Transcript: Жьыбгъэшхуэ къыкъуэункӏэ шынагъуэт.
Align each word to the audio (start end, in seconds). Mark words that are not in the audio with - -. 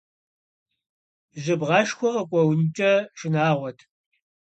Жьыбгъэшхуэ 1.43 2.09
къыкъуэункӏэ 2.13 2.91
шынагъуэт. 3.17 3.79